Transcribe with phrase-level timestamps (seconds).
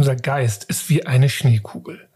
[0.00, 2.08] Unser Geist ist wie eine Schneekugel.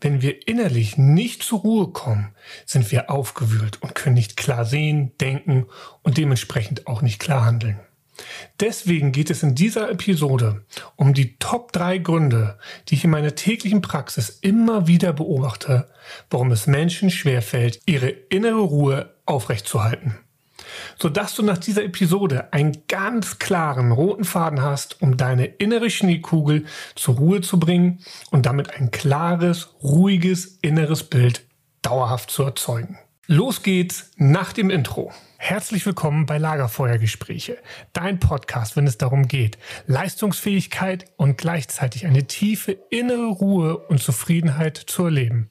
[0.00, 5.10] Wenn wir innerlich nicht zur Ruhe kommen, sind wir aufgewühlt und können nicht klar sehen,
[5.20, 5.66] denken
[6.02, 7.80] und dementsprechend auch nicht klar handeln.
[8.60, 13.34] Deswegen geht es in dieser Episode um die Top 3 Gründe, die ich in meiner
[13.34, 15.90] täglichen Praxis immer wieder beobachte,
[16.30, 20.16] warum es Menschen schwerfällt, ihre innere Ruhe aufrechtzuerhalten
[20.98, 26.64] sodass du nach dieser Episode einen ganz klaren roten Faden hast, um deine innere Schneekugel
[26.94, 28.00] zur Ruhe zu bringen
[28.30, 31.44] und damit ein klares, ruhiges inneres Bild
[31.82, 32.98] dauerhaft zu erzeugen.
[33.26, 35.12] Los geht's nach dem Intro.
[35.38, 37.58] Herzlich willkommen bei Lagerfeuergespräche,
[37.92, 44.76] dein Podcast, wenn es darum geht, Leistungsfähigkeit und gleichzeitig eine tiefe innere Ruhe und Zufriedenheit
[44.76, 45.50] zu erleben,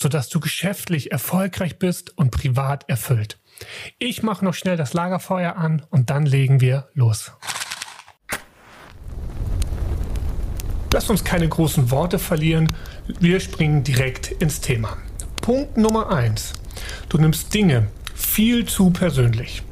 [0.00, 3.38] sodass du geschäftlich erfolgreich bist und privat erfüllt.
[3.98, 7.32] Ich mache noch schnell das Lagerfeuer an und dann legen wir los.
[10.92, 12.72] Lass uns keine großen Worte verlieren.
[13.20, 14.96] Wir springen direkt ins Thema.
[15.42, 16.54] Punkt Nummer eins:
[17.08, 19.62] Du nimmst Dinge viel zu persönlich.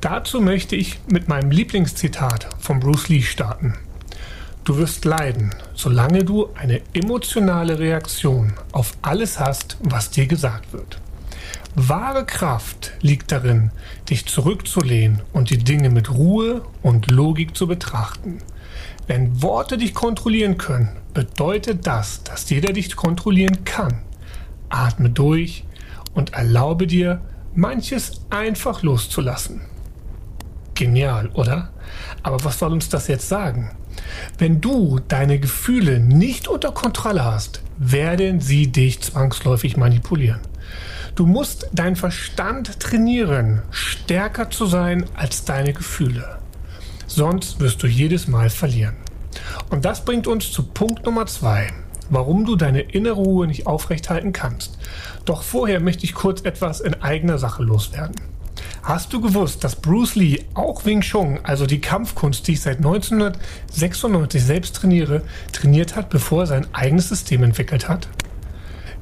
[0.00, 3.74] Dazu möchte ich mit meinem Lieblingszitat von Bruce Lee starten.
[4.64, 11.01] Du wirst leiden, solange du eine emotionale Reaktion auf alles hast, was dir gesagt wird.
[11.74, 13.70] Wahre Kraft liegt darin,
[14.10, 18.38] dich zurückzulehnen und die Dinge mit Ruhe und Logik zu betrachten.
[19.06, 24.02] Wenn Worte dich kontrollieren können, bedeutet das, dass jeder dich kontrollieren kann.
[24.68, 25.64] Atme durch
[26.12, 27.22] und erlaube dir,
[27.54, 29.62] manches einfach loszulassen.
[30.74, 31.70] Genial, oder?
[32.22, 33.70] Aber was soll uns das jetzt sagen?
[34.36, 40.40] Wenn du deine Gefühle nicht unter Kontrolle hast, werden sie dich zwangsläufig manipulieren.
[41.14, 46.38] Du musst deinen Verstand trainieren, stärker zu sein als deine Gefühle.
[47.06, 48.96] Sonst wirst du jedes Mal verlieren.
[49.68, 51.68] Und das bringt uns zu Punkt Nummer zwei,
[52.08, 54.78] warum du deine innere Ruhe nicht aufrechthalten kannst.
[55.26, 58.16] Doch vorher möchte ich kurz etwas in eigener Sache loswerden.
[58.82, 62.78] Hast du gewusst, dass Bruce Lee auch Wing Chun, also die Kampfkunst, die ich seit
[62.78, 65.22] 1996 selbst trainiere,
[65.52, 68.08] trainiert hat, bevor er sein eigenes System entwickelt hat?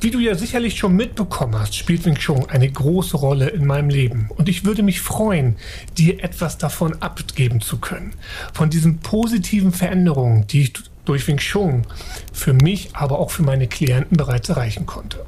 [0.02, 3.90] Wie du ja sicherlich schon mitbekommen hast, spielt Wing Chun eine große Rolle in meinem
[3.90, 4.30] Leben.
[4.34, 5.56] Und ich würde mich freuen,
[5.98, 8.14] dir etwas davon abgeben zu können.
[8.54, 10.72] Von diesen positiven Veränderungen, die ich
[11.04, 11.82] durch Wing Chun
[12.32, 15.22] für mich, aber auch für meine Klienten bereits erreichen konnte.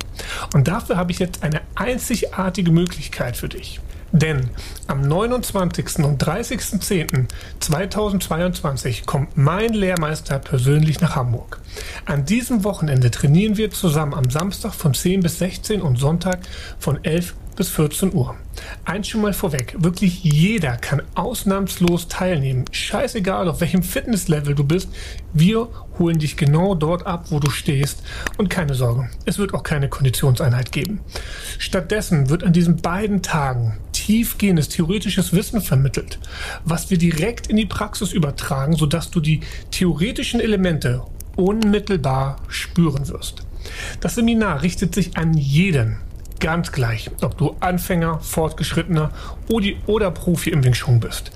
[0.55, 3.79] Und dafür habe ich jetzt eine einzigartige Möglichkeit für dich.
[4.13, 4.51] Denn
[4.87, 6.01] am 29.
[6.01, 11.61] und 30.10.2022 kommt mein Lehrmeister persönlich nach Hamburg.
[12.05, 16.41] An diesem Wochenende trainieren wir zusammen am Samstag von 10 bis 16 und Sonntag
[16.79, 18.37] von 11 bis 14 Uhr.
[18.85, 22.65] Eins schon mal vorweg, wirklich jeder kann ausnahmslos teilnehmen.
[22.71, 24.91] Scheißegal, auf welchem Fitnesslevel du bist,
[25.33, 25.69] wir
[25.99, 28.03] holen dich genau dort ab, wo du stehst.
[28.37, 31.01] Und keine Sorge, es wird auch keine Konditionseinheit geben.
[31.59, 36.19] Stattdessen wird an diesen beiden Tagen tiefgehendes theoretisches Wissen vermittelt,
[36.65, 39.41] was wir direkt in die Praxis übertragen, sodass du die
[39.71, 41.03] theoretischen Elemente
[41.37, 43.45] unmittelbar spüren wirst.
[44.01, 45.99] Das Seminar richtet sich an jeden,
[46.41, 49.13] Ganz gleich, ob du Anfänger, Fortgeschrittener
[49.87, 51.31] oder Profi im Wing Chun bist.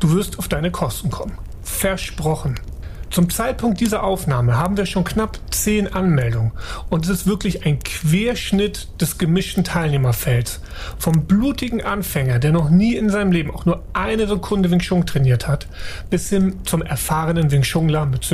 [0.00, 1.32] Du wirst auf deine Kosten kommen.
[1.62, 2.60] Versprochen.
[3.10, 6.52] Zum Zeitpunkt dieser Aufnahme haben wir schon knapp zehn Anmeldungen
[6.90, 10.60] und es ist wirklich ein Querschnitt des gemischten Teilnehmerfelds.
[10.96, 15.06] Vom blutigen Anfänger, der noch nie in seinem Leben auch nur eine Sekunde Wing Chun
[15.06, 15.66] trainiert hat,
[16.08, 18.28] bis hin zum erfahrenen Wing Chunler mit,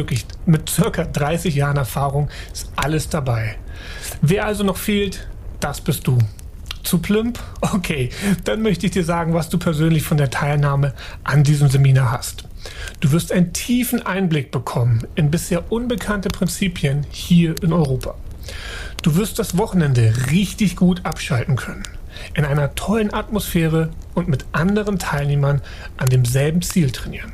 [0.44, 3.56] mit circa 30 Jahren Erfahrung ist alles dabei.
[4.20, 5.26] Wer also noch fehlt,
[5.58, 6.18] das bist du.
[6.86, 7.40] Zu plump?
[7.62, 8.10] Okay,
[8.44, 12.44] dann möchte ich dir sagen, was du persönlich von der Teilnahme an diesem Seminar hast.
[13.00, 18.14] Du wirst einen tiefen Einblick bekommen in bisher unbekannte Prinzipien hier in Europa.
[19.02, 21.82] Du wirst das Wochenende richtig gut abschalten können.
[22.34, 25.62] In einer tollen Atmosphäre und mit anderen Teilnehmern
[25.96, 27.32] an demselben Ziel trainieren.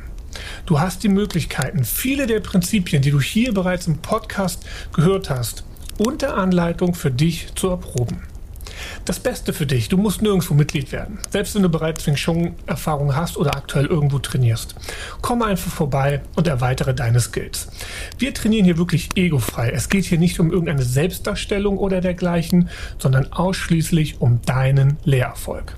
[0.65, 5.63] Du hast die Möglichkeiten, viele der Prinzipien, die du hier bereits im Podcast gehört hast,
[5.99, 8.32] unter Anleitung für dich zu erproben.
[9.05, 12.55] Das Beste für dich, du musst nirgendwo Mitglied werden, selbst wenn du bereits Wing Chun
[12.65, 14.75] Erfahrung hast oder aktuell irgendwo trainierst.
[15.21, 17.67] Komm einfach vorbei und erweitere deine Skills.
[18.17, 19.71] Wir trainieren hier wirklich egofrei.
[19.71, 25.75] Es geht hier nicht um irgendeine Selbstdarstellung oder dergleichen, sondern ausschließlich um deinen Lehrerfolg.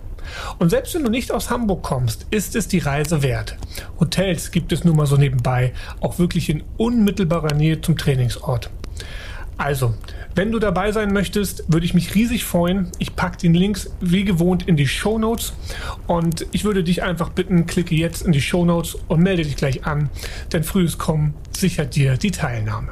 [0.60, 3.58] Und selbst wenn du nicht aus Hamburg kommst, ist es die Reise wert.
[4.00, 8.70] Hotels gibt es nun mal so nebenbei, auch wirklich in unmittelbarer Nähe zum Trainingsort.
[9.58, 9.94] Also,
[10.36, 12.92] wenn du dabei sein möchtest, würde ich mich riesig freuen.
[13.00, 15.54] Ich packe den Links wie gewohnt in die Show Notes
[16.08, 19.56] und ich würde dich einfach bitten, klicke jetzt in die Show Notes und melde dich
[19.56, 20.10] gleich an,
[20.52, 22.90] denn frühes Kommen sichert dir die Teilnahme.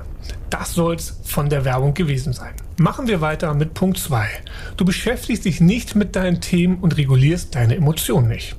[0.50, 2.54] Das soll's von der Werbung gewesen sein.
[2.78, 4.26] Machen wir weiter mit Punkt 2.
[4.78, 8.56] Du beschäftigst dich nicht mit deinen Themen und regulierst deine Emotionen nicht.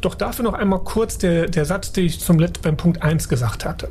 [0.00, 3.28] Doch dafür noch einmal kurz der, der Satz, den ich zum letzten beim Punkt 1
[3.28, 3.90] gesagt hatte.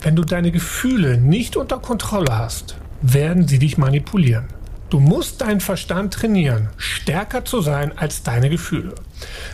[0.00, 4.46] Wenn du deine Gefühle nicht unter Kontrolle hast, werden sie dich manipulieren.
[4.90, 8.94] Du musst deinen Verstand trainieren, stärker zu sein als deine Gefühle.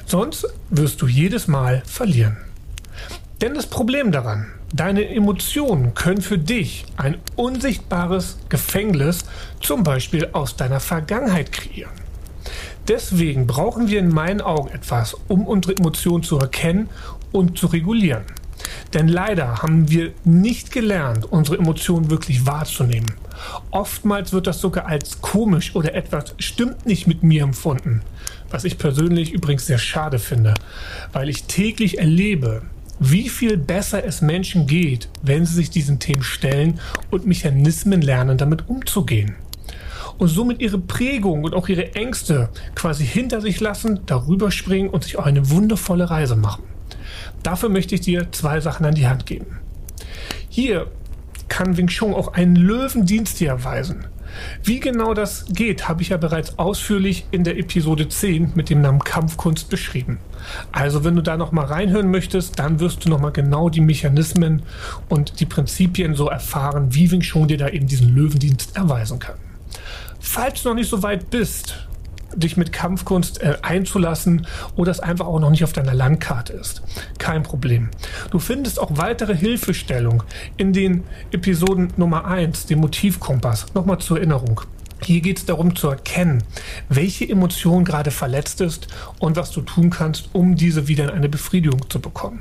[0.04, 2.36] Sonst wirst du jedes Mal verlieren.
[3.40, 9.24] Denn das Problem daran, deine Emotionen können für dich ein unsichtbares Gefängnis,
[9.60, 11.92] zum Beispiel aus deiner Vergangenheit kreieren.
[12.88, 16.88] Deswegen brauchen wir in meinen Augen etwas, um unsere Emotionen zu erkennen
[17.30, 18.24] und zu regulieren.
[18.92, 23.12] Denn leider haben wir nicht gelernt, unsere Emotionen wirklich wahrzunehmen.
[23.70, 28.02] Oftmals wird das sogar als komisch oder etwas stimmt nicht mit mir empfunden.
[28.50, 30.54] Was ich persönlich übrigens sehr schade finde,
[31.12, 32.62] weil ich täglich erlebe,
[32.98, 36.78] wie viel besser es Menschen geht, wenn sie sich diesen Themen stellen
[37.10, 39.36] und Mechanismen lernen, damit umzugehen.
[40.18, 45.02] Und somit ihre Prägung und auch ihre Ängste quasi hinter sich lassen, darüber springen und
[45.04, 46.62] sich auch eine wundervolle Reise machen.
[47.42, 49.58] Dafür möchte ich dir zwei Sachen an die Hand geben.
[50.48, 50.86] Hier
[51.52, 54.06] kann Wing Chun auch einen Löwendienst dir erweisen.
[54.64, 58.80] Wie genau das geht, habe ich ja bereits ausführlich in der Episode 10 mit dem
[58.80, 60.16] Namen Kampfkunst beschrieben.
[60.72, 63.82] Also wenn du da noch mal reinhören möchtest, dann wirst du noch mal genau die
[63.82, 64.62] Mechanismen
[65.10, 69.36] und die Prinzipien so erfahren, wie Wing Chun dir da eben diesen Löwendienst erweisen kann.
[70.20, 71.86] Falls du noch nicht so weit bist,
[72.34, 74.46] dich mit Kampfkunst äh, einzulassen
[74.76, 76.82] oder es einfach auch noch nicht auf deiner Landkarte ist.
[77.18, 77.90] Kein Problem.
[78.30, 80.22] Du findest auch weitere Hilfestellung
[80.56, 83.66] in den Episoden Nummer 1, dem Motivkompass.
[83.74, 84.62] Nochmal zur Erinnerung.
[85.04, 86.44] Hier geht es darum zu erkennen,
[86.88, 88.86] welche Emotion gerade verletzt ist
[89.18, 92.40] und was du tun kannst, um diese wieder in eine Befriedigung zu bekommen.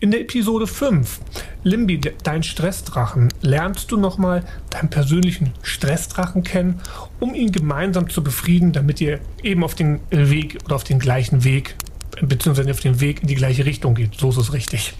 [0.00, 1.20] In der Episode 5,
[1.62, 6.80] Limbi, dein Stressdrachen, lernst du nochmal deinen persönlichen Stressdrachen kennen,
[7.20, 11.44] um ihn gemeinsam zu befrieden, damit ihr eben auf den Weg oder auf den gleichen
[11.44, 11.76] Weg
[12.20, 14.14] beziehungsweise auf den Weg in die gleiche Richtung geht.
[14.18, 14.94] So ist es richtig.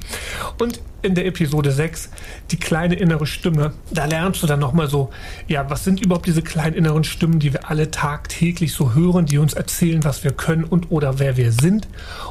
[0.58, 2.10] Und in der Episode 6,
[2.50, 5.10] die kleine innere Stimme, da lernst du dann nochmal so,
[5.48, 9.38] ja, was sind überhaupt diese kleinen inneren Stimmen, die wir alle tagtäglich so hören, die
[9.38, 11.88] uns erzählen, was wir können und oder wer wir sind.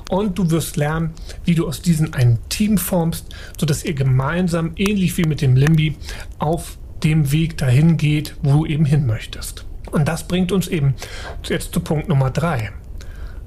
[0.10, 1.12] Und du wirst lernen,
[1.46, 3.28] wie du aus diesen ein Team formst,
[3.58, 5.96] sodass ihr gemeinsam, ähnlich wie mit dem Limbi,
[6.40, 9.66] auf dem Weg dahin geht, wo du eben hin möchtest.
[9.92, 10.96] Und das bringt uns eben
[11.44, 12.72] jetzt zu Punkt Nummer 3.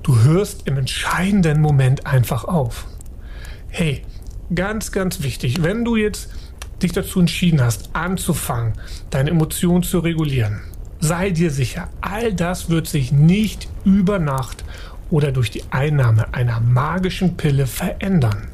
[0.05, 2.87] Du hörst im entscheidenden Moment einfach auf.
[3.69, 4.03] Hey,
[4.55, 6.29] ganz, ganz wichtig, wenn du jetzt
[6.83, 8.75] dich dazu entschieden hast, anzufangen,
[9.09, 10.61] deine Emotionen zu regulieren,
[11.01, 14.63] sei dir sicher, all das wird sich nicht über Nacht
[15.09, 18.49] oder durch die Einnahme einer magischen Pille verändern.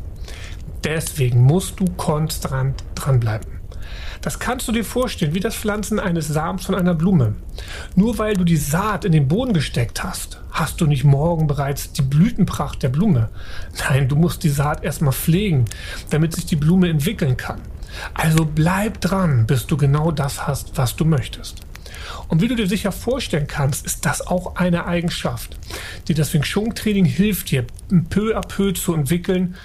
[0.85, 3.51] Deswegen musst du konstant dranbleiben.
[4.21, 7.35] Das kannst du dir vorstellen, wie das Pflanzen eines Samens von einer Blume.
[7.97, 11.93] Nur weil du die Saat in den Boden gesteckt hast, hast du nicht morgen bereits
[11.93, 13.31] die Blütenpracht der Blume.
[13.89, 15.65] Nein, du musst die Saat erstmal pflegen,
[16.11, 17.61] damit sich die Blume entwickeln kann.
[18.15, 21.63] Also bleib dran, bis du genau das hast, was du möchtest.
[22.29, 25.57] Und wie du dir sicher vorstellen kannst, ist das auch eine Eigenschaft,
[26.07, 27.65] die das Wing Chun Training hilft dir,
[28.11, 29.57] peu à peu zu entwickeln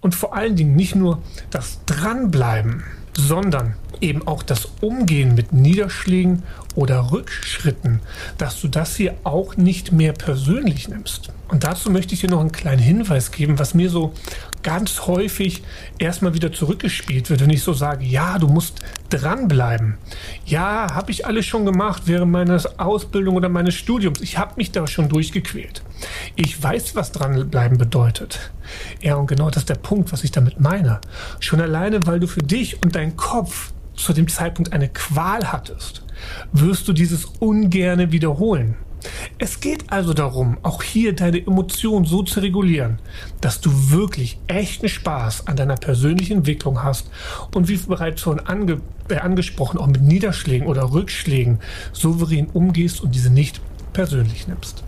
[0.00, 2.82] und vor allen Dingen nicht nur das Dranbleiben,
[3.14, 6.42] sondern eben auch das Umgehen mit Niederschlägen
[6.74, 8.00] oder Rückschritten,
[8.38, 11.30] dass du das hier auch nicht mehr persönlich nimmst.
[11.52, 14.14] Und dazu möchte ich dir noch einen kleinen Hinweis geben, was mir so
[14.62, 15.62] ganz häufig
[15.98, 18.80] erstmal wieder zurückgespielt wird, wenn ich so sage, ja, du musst
[19.10, 19.98] dranbleiben.
[20.46, 24.22] Ja, habe ich alles schon gemacht während meiner Ausbildung oder meines Studiums.
[24.22, 25.82] Ich habe mich da schon durchgequält.
[26.36, 28.50] Ich weiß, was dranbleiben bedeutet.
[29.02, 31.02] Ja, und genau das ist der Punkt, was ich damit meine.
[31.38, 36.02] Schon alleine, weil du für dich und deinen Kopf zu dem Zeitpunkt eine Qual hattest,
[36.52, 38.76] wirst du dieses ungerne wiederholen.
[39.38, 42.98] Es geht also darum, auch hier deine Emotionen so zu regulieren,
[43.40, 47.10] dass du wirklich echten Spaß an deiner persönlichen Entwicklung hast
[47.54, 51.60] und wie bereits schon ange äh, angesprochen, auch mit Niederschlägen oder Rückschlägen
[51.92, 53.60] souverän umgehst und diese nicht
[53.92, 54.84] persönlich nimmst.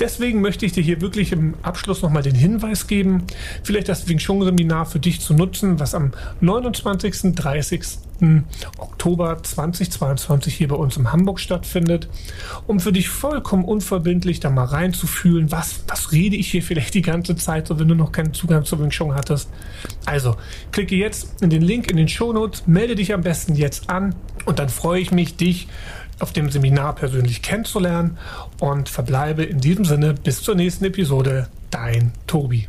[0.00, 3.24] Deswegen möchte ich dir hier wirklich im Abschluss nochmal den Hinweis geben,
[3.62, 7.34] vielleicht das Wing Chun Seminar für dich zu nutzen, was am 29.
[7.34, 7.82] 30.
[8.78, 12.08] Oktober 2022 hier bei uns in Hamburg stattfindet,
[12.66, 17.02] um für dich vollkommen unverbindlich da mal reinzufühlen, was, was rede ich hier vielleicht die
[17.02, 19.50] ganze Zeit, so wenn du noch keinen Zugang zu Wing Chun hattest.
[20.06, 20.36] Also,
[20.72, 24.14] klicke jetzt in den Link in den Show Notes, melde dich am besten jetzt an
[24.46, 25.68] Und dann freue ich mich, dich
[26.18, 28.18] auf dem Seminar persönlich kennenzulernen
[28.60, 31.48] und verbleibe in diesem Sinne bis zur nächsten Episode.
[31.70, 32.68] Dein Tobi.